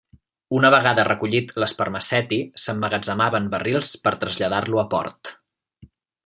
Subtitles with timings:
[0.59, 5.35] Una vegada recollit l'espermaceti, s'emmagatzemava en barrils per traslladar-lo a port.